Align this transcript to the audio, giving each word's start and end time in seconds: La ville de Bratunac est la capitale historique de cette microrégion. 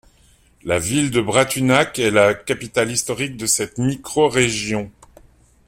La 0.63 0.79
ville 0.79 1.11
de 1.11 1.21
Bratunac 1.21 1.99
est 1.99 2.09
la 2.09 2.33
capitale 2.33 2.89
historique 2.91 3.37
de 3.37 3.45
cette 3.45 3.77
microrégion. 3.77 4.91